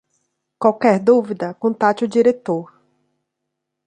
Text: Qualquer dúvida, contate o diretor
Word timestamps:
Qualquer 0.57 0.97
dúvida, 1.09 1.53
contate 1.53 2.03
o 2.03 2.07
diretor 2.07 2.73